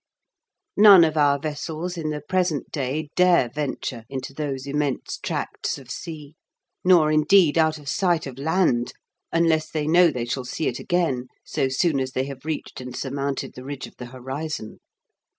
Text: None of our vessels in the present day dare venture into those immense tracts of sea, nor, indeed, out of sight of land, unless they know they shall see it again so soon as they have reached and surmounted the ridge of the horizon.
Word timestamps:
None 0.77 1.03
of 1.03 1.15
our 1.15 1.37
vessels 1.37 1.95
in 1.95 2.09
the 2.09 2.21
present 2.21 2.71
day 2.71 3.09
dare 3.15 3.51
venture 3.53 4.05
into 4.09 4.33
those 4.33 4.65
immense 4.65 5.19
tracts 5.21 5.77
of 5.77 5.91
sea, 5.91 6.33
nor, 6.83 7.11
indeed, 7.11 7.55
out 7.55 7.77
of 7.77 7.87
sight 7.87 8.25
of 8.25 8.39
land, 8.39 8.93
unless 9.31 9.69
they 9.69 9.85
know 9.85 10.09
they 10.09 10.25
shall 10.25 10.43
see 10.45 10.67
it 10.67 10.79
again 10.79 11.27
so 11.45 11.69
soon 11.69 11.99
as 11.99 12.13
they 12.13 12.23
have 12.25 12.45
reached 12.45 12.81
and 12.81 12.95
surmounted 12.95 13.53
the 13.53 13.63
ridge 13.63 13.85
of 13.85 13.97
the 13.97 14.07
horizon. 14.07 14.79